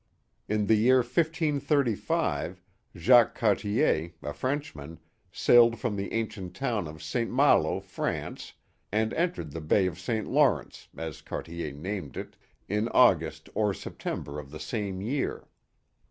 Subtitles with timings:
[0.49, 2.63] In the year 1535
[2.97, 4.97] Jacques Cartier, a Frenchman,
[5.31, 7.29] sailed from the ancient town of St.
[7.29, 8.53] Malo, France,
[8.91, 10.27] and entered the bay of St.
[10.27, 12.35] Lawrence, as Cartier named it,
[12.67, 15.47] in August or September of the same year.